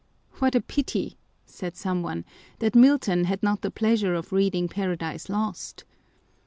[0.39, 2.25] "What a pity," said some one,"
[2.57, 5.83] that Milton had not the pleasure of reading Paradise Lost